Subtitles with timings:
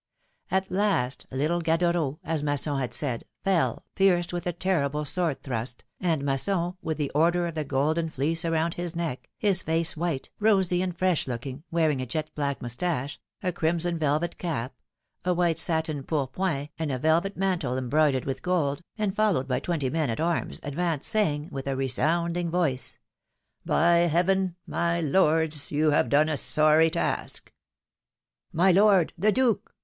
[0.49, 5.85] At last, little Gadoreau, as Masson had said, fell, pierced ivith a terrible sword thrust,
[5.99, 10.31] and Masson, with the order of the Golden Fleece around his neck, his face white,
[10.39, 14.73] rosy and fresh looking, wearing a jet black moustache, a crim son velvet cap,
[15.23, 19.91] a white satin pourpoint and a velvet mantle embroidered with gold, and followed by twenty
[19.91, 22.97] men at arms, advanced, saying, with a resounding voice:
[23.67, 24.55] By heaven!
[24.65, 27.53] my lords, you have done a sorry task!
[28.51, 29.75] My lord, the duke!"